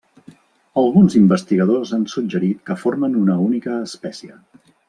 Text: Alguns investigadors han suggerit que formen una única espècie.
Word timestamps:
Alguns 0.83 1.17
investigadors 1.19 1.93
han 1.97 2.09
suggerit 2.15 2.65
que 2.71 2.81
formen 2.87 3.23
una 3.23 3.39
única 3.47 3.81
espècie. 3.91 4.41